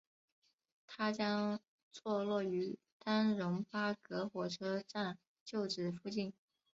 [0.87, 1.59] 它将
[1.91, 6.33] 坐落于丹戎巴葛火车站旧址附近。